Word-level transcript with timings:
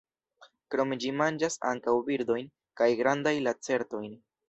Krome 0.75 0.97
ĝi 1.03 1.11
manĝas 1.19 1.59
ankaŭ 1.73 1.95
birdojn 2.09 2.51
kaj 2.83 2.91
grandajn 3.03 3.43
lacertojn. 3.51 4.23